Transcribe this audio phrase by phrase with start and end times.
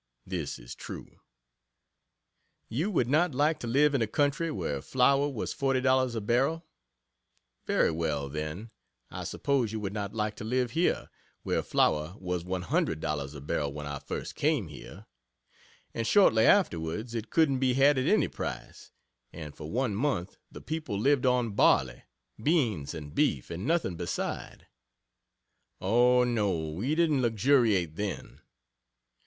[0.25, 1.19] This is true.
[2.69, 6.65] You would not like to live in a country where flour was $40 a barrel?
[7.67, 8.71] Very well; then,
[9.11, 11.11] I suppose you would not like to live here,
[11.43, 15.05] where flour was $100 a barrel when I first came here.
[15.93, 18.89] And shortly afterwards, it couldn't be had at any price
[19.31, 22.05] and for one month the people lived on barley,
[22.41, 24.65] beans and beef and nothing beside.
[25.79, 28.41] Oh, no we didn't luxuriate then!